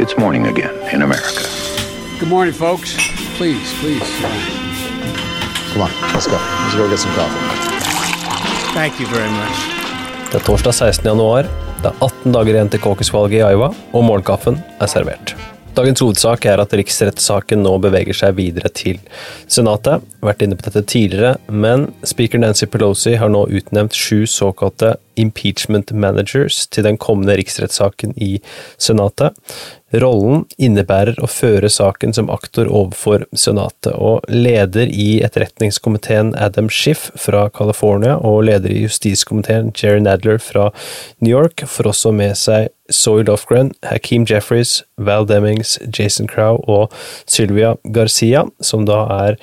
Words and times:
It's 0.00 0.16
morning 0.16 0.46
again 0.46 0.74
in 0.94 1.02
America. 1.02 1.44
Good 2.18 2.28
morning, 2.30 2.54
folks. 2.54 2.96
Please, 3.36 3.68
please. 3.80 4.08
Come 5.72 5.82
on, 5.82 5.90
let's 6.14 6.26
go. 6.26 6.38
Let's 6.40 6.74
go 6.74 6.88
get 6.88 6.98
some 6.98 7.12
coffee. 7.12 7.40
Thank 8.72 8.98
you 8.98 9.06
very 9.06 9.30
much. 9.30 9.56
Det 10.32 10.40
er 10.40 10.44
torsdag 10.46 10.72
16. 10.72 11.06
januar. 11.06 11.42
Det 11.82 11.92
er 11.92 11.94
18 12.00 12.32
dager 12.32 12.54
igjen 12.54 12.72
til 12.72 12.80
caucusvalget 12.80 13.42
i 13.42 13.44
Iowa, 13.52 13.74
og 13.92 14.04
morgenkaffen 14.04 14.56
er 14.80 14.88
servert. 14.88 15.36
Dagens 15.70 16.00
hovedsak 16.02 16.48
er 16.50 16.58
at 16.58 16.72
riksrettssaken 16.74 17.60
nå 17.62 17.76
beveger 17.84 18.16
seg 18.16 18.34
videre 18.40 18.72
til 18.74 18.98
Senatet. 19.46 20.02
Vært 20.20 20.42
inne 20.42 20.56
på 20.58 20.66
dette 20.66 20.82
tidligere, 20.90 21.36
men 21.46 21.86
speaker 22.02 22.42
Nancy 22.42 22.66
Pelosi 22.66 23.14
har 23.20 23.30
nå 23.30 23.44
utnevnt 23.46 23.94
sju 23.94 24.24
såkalte 24.28 24.96
impeachment 25.20 25.92
managers 25.92 26.64
til 26.72 26.86
den 26.88 26.98
kommende 27.00 27.36
riksrettssaken 27.38 28.16
i 28.18 28.40
Senatet. 28.82 29.38
Rollen 30.02 30.44
innebærer 30.58 31.18
å 31.22 31.30
føre 31.30 31.70
saken 31.70 32.14
som 32.18 32.30
aktor 32.34 32.66
overfor 32.66 33.28
Senatet, 33.30 33.94
og 33.94 34.26
leder 34.26 34.90
i 34.90 35.20
etterretningskomiteen 35.26 36.34
Adam 36.38 36.70
Schiff 36.70 37.08
fra 37.18 37.46
California 37.54 38.18
og 38.18 38.42
leder 38.50 38.74
i 38.74 38.84
justiskomiteen 38.84 39.70
Jerry 39.74 40.02
Nadler 40.02 40.42
fra 40.42 40.72
New 41.22 41.30
York 41.30 41.66
får 41.70 41.92
også 41.94 42.14
med 42.14 42.38
seg 42.38 42.70
Zoe 42.92 43.24
Lofgren, 43.24 43.72
Hakeem 43.82 44.24
Jeffries, 44.26 44.82
Val 44.98 45.26
Demings, 45.26 45.78
Jason 45.98 46.26
Crow 46.28 46.60
og 46.68 46.92
Sylvia 47.26 47.74
Garcia, 47.92 48.44
som 48.60 48.86
da 48.88 49.04
er 49.26 49.38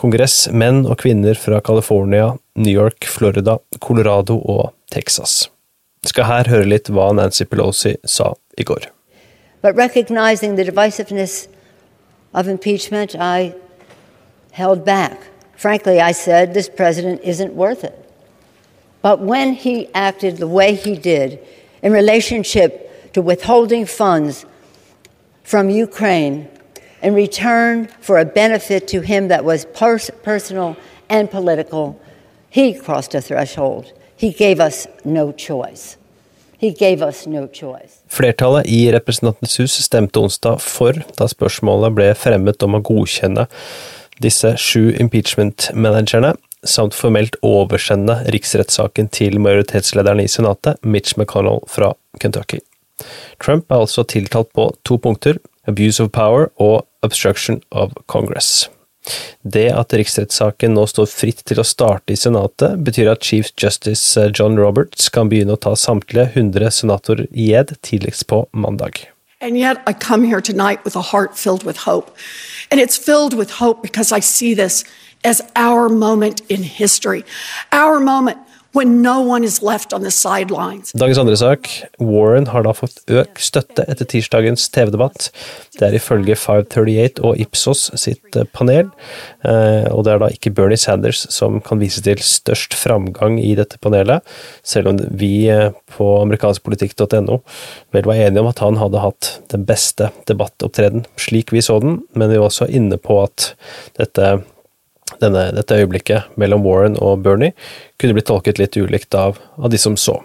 kongressmenn 0.00 0.84
og 0.86 0.98
kvinner 1.02 1.38
fra 1.38 1.60
California, 1.60 2.34
New 2.56 2.72
York, 2.72 3.06
Florida, 3.06 3.58
Colorado 3.80 4.38
og 4.38 4.72
Texas. 4.92 5.50
Vi 6.02 6.08
skal 6.08 6.24
her 6.24 6.48
høre 6.48 6.68
litt 6.68 6.88
hva 6.88 7.10
Nancy 7.12 7.44
Pelosi 7.44 7.96
sa 8.04 8.32
i 8.58 8.64
går. 8.64 8.88
But 9.62 9.76
recognizing 9.76 10.56
the 10.56 10.64
divisiveness 10.64 11.48
of 12.32 12.48
impeachment, 12.48 13.14
I 13.14 13.52
held 14.52 14.84
back. 14.84 15.18
Frankly, 15.56 16.00
I 16.00 16.12
said 16.12 16.54
this 16.54 16.68
president 16.68 17.20
isn't 17.22 17.52
worth 17.52 17.84
it. 17.84 17.94
But 19.02 19.20
when 19.20 19.54
he 19.54 19.88
acted 19.94 20.38
the 20.38 20.46
way 20.46 20.74
he 20.74 20.94
did 20.96 21.38
in 21.82 21.92
relationship 21.92 22.89
to 23.12 23.22
withholding 23.22 23.86
funds 23.86 24.46
from 25.44 25.68
Ukraine 25.70 26.48
in 27.02 27.14
return 27.14 27.88
for 28.00 28.18
a 28.18 28.24
benefit 28.24 28.86
to 28.88 29.00
him 29.00 29.28
that 29.28 29.44
was 29.44 29.64
pers- 29.64 30.10
personal 30.22 30.76
and 31.08 31.30
political, 31.30 31.98
he 32.50 32.74
crossed 32.74 33.14
a 33.14 33.20
threshold. 33.20 33.92
He 34.16 34.32
gave 34.32 34.60
us 34.60 34.86
no 35.04 35.32
choice. 35.32 35.96
He 36.58 36.70
gave 36.70 37.00
us 37.00 37.26
no 37.26 37.46
choice. 37.46 38.02
Flertallet 38.08 38.66
i 38.66 38.92
Representantenes 38.92 39.58
hus 39.60 39.78
stemte 39.80 40.20
onsdag 40.20 40.60
for 40.60 40.92
da 41.16 41.28
spørsmålet 41.30 41.96
ble 41.96 42.10
fremmet 42.14 42.62
om 42.66 42.76
å 42.76 42.82
godkjenne 42.84 43.46
disse 44.20 44.52
sju 44.60 44.90
impeachment-managerne, 45.00 46.34
samt 46.60 46.92
formelt 46.92 47.38
oversende 47.40 48.18
riksrettssaken 48.28 49.08
til 49.08 49.40
majoritetslederen 49.40 50.20
i 50.20 50.28
Senatet, 50.28 50.76
Mitch 50.84 51.16
McConnell 51.16 51.64
fra 51.64 51.94
Kentucky. 52.20 52.60
Trump 53.42 53.70
er 53.70 53.84
altså 53.84 54.04
tiltalt 54.04 54.52
på 54.56 54.70
to 54.84 54.98
punkter, 54.98 55.38
abuse 55.68 56.02
of 56.02 56.12
power 56.12 56.50
og 56.56 56.86
obstruction 57.02 57.62
of 57.70 57.92
Congress. 58.06 58.68
Det 59.42 59.70
at 59.72 59.94
riksrettssaken 59.96 60.74
nå 60.76 60.84
står 60.90 61.08
fritt 61.08 61.40
til 61.48 61.62
å 61.62 61.66
starte 61.66 62.12
i 62.12 62.18
Senatet, 62.20 62.82
betyr 62.84 63.08
at 63.14 63.24
Chief 63.24 63.48
Justice 63.56 64.26
John 64.36 64.58
Roberts 64.60 65.08
kan 65.08 65.30
begynne 65.32 65.56
å 65.56 65.60
ta 65.60 65.72
samtlige 65.78 66.28
100 66.34 66.76
senatorer 66.82 67.30
i 67.32 67.50
ed 67.56 67.72
tidligst 67.86 68.28
på 68.28 68.44
mandag. 68.52 69.06
And 69.40 69.56
yet 69.56 69.80
I 69.86 69.94
come 69.94 70.24
here 70.24 70.42
tonight 70.42 70.84
with 70.84 70.96
a 70.96 71.00
heart 71.12 71.38
filled 71.38 71.64
with 71.64 71.78
hope. 71.78 72.10
And 72.70 72.78
it's 72.78 72.98
filled 72.98 73.32
with 73.32 73.50
hope 73.52 73.80
because 73.82 74.12
I 74.12 74.20
see 74.20 74.52
this 74.52 74.84
as 75.24 75.40
our 75.56 75.88
moment 75.88 76.42
in 76.50 76.62
history. 76.62 77.24
Our 77.72 78.00
moment 78.00 78.36
no. 78.86 79.16
Dagens 80.94 81.18
andre 81.18 81.36
sak. 81.36 81.68
Warren 81.98 82.46
har 82.52 82.62
da 82.62 82.74
fått 82.76 83.00
økt 83.10 83.42
støtte 83.42 83.82
etter 83.90 84.06
tirsdagens 84.06 84.68
TV-debatt. 84.70 85.30
Det 85.74 85.88
er 85.88 85.96
ifølge 85.98 86.36
538 86.38 87.24
og 87.26 87.40
Ipsos 87.42 87.88
sitt 87.98 88.38
eh, 88.38 88.46
panel, 88.54 88.92
eh, 89.42 89.88
og 89.90 90.04
det 90.06 90.14
er 90.14 90.22
da 90.22 90.28
ikke 90.30 90.52
Bernie 90.54 90.78
Sanders 90.78 91.24
som 91.34 91.58
kan 91.64 91.82
vise 91.82 92.02
til 92.06 92.22
størst 92.22 92.76
framgang 92.78 93.40
i 93.42 93.56
dette 93.58 93.80
panelet, 93.82 94.22
selv 94.62 94.92
om 94.92 95.02
vi 95.18 95.48
eh, 95.50 95.74
på 95.96 96.12
amerikanskpolitikk.no 96.20 97.40
vel 97.90 98.06
var 98.06 98.22
enige 98.22 98.44
om 98.44 98.52
at 98.52 98.62
han 98.62 98.78
hadde 98.78 99.02
hatt 99.02 99.32
den 99.50 99.66
beste 99.66 100.12
debattopptreden 100.30 101.08
slik 101.18 101.50
vi 101.54 101.64
så 101.64 101.80
den, 101.82 102.00
men 102.14 102.30
vi 102.30 102.38
var 102.38 102.52
også 102.52 102.70
inne 102.70 103.00
på 103.02 103.18
at 103.24 103.52
dette 103.98 104.36
denne, 105.22 105.48
dette 105.56 105.80
øyeblikket 105.82 106.38
mellom 106.40 106.64
Warren 106.66 106.98
og 107.02 107.24
Bernie 107.24 107.54
kunne 108.00 108.16
blitt 108.16 108.30
tolket 108.30 108.60
litt 108.62 108.78
ulikt 108.78 109.14
av, 109.18 109.40
av 109.58 109.72
de 109.72 109.80
som 109.80 109.98
så. 110.00 110.20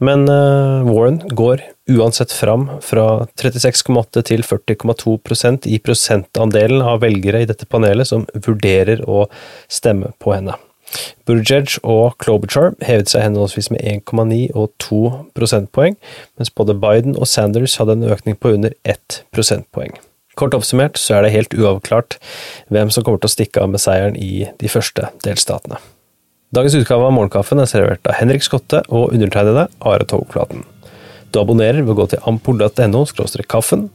Men 0.00 0.24
uh, 0.32 0.86
Warren 0.88 1.20
går 1.36 1.60
uansett 1.92 2.32
fram 2.32 2.68
fra 2.80 3.26
36,8 3.36 4.22
til 4.30 4.46
40,2% 4.46 5.68
i 5.68 5.76
prosentandelen 5.84 6.80
av 6.80 7.02
velgere 7.04 7.42
i 7.44 7.48
dette 7.50 7.68
panelet 7.68 8.08
som 8.08 8.24
vurderer 8.32 9.04
å 9.04 9.26
stemme 9.68 10.14
på 10.22 10.32
henne. 10.38 10.56
Buttigieg 11.28 11.76
og 11.86 12.16
Klobuchar 12.22 12.72
hevet 12.82 13.12
seg 13.12 13.26
henholdsvis 13.28 13.70
med 13.74 13.84
1,9 14.10 14.40
og 14.58 14.72
2 14.82 15.02
prosentpoeng, 15.36 15.98
mens 16.40 16.50
både 16.50 16.74
Biden 16.80 17.18
og 17.18 17.28
Sanders 17.30 17.76
hadde 17.78 17.98
en 17.98 18.08
økning 18.10 18.38
på 18.40 18.56
under 18.56 18.74
1 18.88 19.20
prosentpoeng. 19.34 19.94
Kort 20.38 20.54
oppsummert 20.54 20.98
så 21.00 21.16
er 21.16 21.26
det 21.26 21.34
helt 21.34 21.54
uavklart 21.56 22.18
hvem 22.70 22.92
som 22.94 23.06
kommer 23.06 23.22
til 23.22 23.30
å 23.30 23.34
stikke 23.34 23.64
av 23.64 23.72
med 23.72 23.82
seieren 23.82 24.18
i 24.18 24.46
de 24.60 24.70
første 24.70 25.10
delstatene. 25.24 25.80
Dagens 26.54 26.74
utgave 26.74 27.06
av 27.06 27.14
Morgenkaffen 27.14 27.62
er 27.62 27.70
servert 27.70 28.06
av 28.10 28.16
Henrik 28.18 28.42
Skotte 28.42 28.82
og 28.88 29.12
undertegnede 29.14 29.68
Are 29.86 30.06
Togflaten. 30.10 30.64
Du 31.30 31.38
abonnerer 31.38 31.84
ved 31.84 31.94
å 31.94 32.00
gå 32.00 32.08
til 32.10 32.22
ampol.no 32.26 33.04
kaffen. 33.46 33.88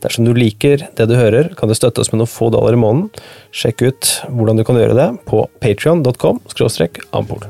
Dersom 0.00 0.24
du 0.24 0.32
liker 0.32 0.86
det 0.96 1.08
du 1.10 1.16
hører, 1.18 1.52
kan 1.58 1.68
du 1.68 1.76
støtte 1.76 2.00
oss 2.00 2.12
med 2.12 2.22
noen 2.22 2.30
få 2.32 2.48
dollar 2.54 2.76
i 2.76 2.80
måneden. 2.80 3.10
Sjekk 3.52 3.82
ut 3.82 4.12
hvordan 4.30 4.56
du 4.56 4.64
kan 4.64 4.78
gjøre 4.80 4.96
det 4.96 5.08
på 5.28 5.44
patrion.com 5.60 6.40
ampol. 7.12 7.44